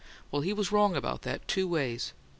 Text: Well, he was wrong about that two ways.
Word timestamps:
Well, 0.31 0.41
he 0.41 0.51
was 0.51 0.71
wrong 0.71 0.95
about 0.95 1.21
that 1.21 1.47
two 1.47 1.67
ways. 1.67 2.13